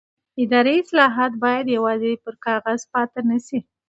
اداري 0.43 0.75
اصلاحات 0.81 1.31
باید 1.43 1.65
یوازې 1.77 2.11
پر 2.23 2.33
کاغذ 2.45 2.79
پاتې 2.93 3.19
نه 3.29 3.37
شي 3.47 3.59